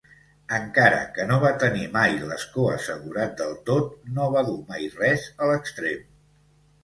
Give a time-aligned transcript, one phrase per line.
[0.57, 5.27] Encara que no va tenir mai l'escó assegurat del tot, no va dur mai res
[5.45, 6.01] a l'extrem.